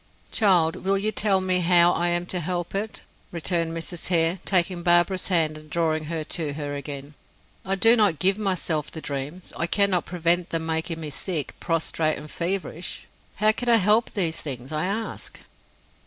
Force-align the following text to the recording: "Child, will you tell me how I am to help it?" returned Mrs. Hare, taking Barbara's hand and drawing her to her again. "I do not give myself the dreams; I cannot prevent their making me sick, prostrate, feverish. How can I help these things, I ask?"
"Child, 0.31 0.77
will 0.77 0.97
you 0.97 1.11
tell 1.11 1.41
me 1.41 1.59
how 1.59 1.91
I 1.91 2.09
am 2.09 2.25
to 2.25 2.39
help 2.39 2.73
it?" 2.73 3.03
returned 3.31 3.71
Mrs. 3.77 4.07
Hare, 4.07 4.39
taking 4.45 4.81
Barbara's 4.81 5.27
hand 5.27 5.59
and 5.59 5.69
drawing 5.69 6.05
her 6.05 6.23
to 6.23 6.53
her 6.53 6.73
again. 6.73 7.13
"I 7.63 7.75
do 7.75 7.95
not 7.95 8.17
give 8.17 8.39
myself 8.39 8.89
the 8.89 8.99
dreams; 8.99 9.53
I 9.55 9.67
cannot 9.67 10.07
prevent 10.07 10.49
their 10.49 10.59
making 10.59 10.99
me 10.99 11.11
sick, 11.11 11.53
prostrate, 11.59 12.17
feverish. 12.31 13.05
How 13.35 13.51
can 13.51 13.69
I 13.69 13.75
help 13.77 14.09
these 14.09 14.41
things, 14.41 14.71
I 14.71 14.85
ask?" 14.87 15.39